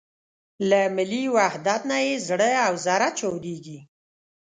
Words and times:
له 0.69 0.81
ملي 0.95 1.23
وحدت 1.35 1.81
نه 1.91 1.97
یې 2.05 2.15
زړه 2.29 2.49
او 2.65 2.73
زره 2.85 3.07
چاودېږي. 3.19 3.79